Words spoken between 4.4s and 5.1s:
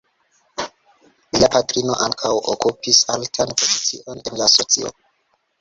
la socio.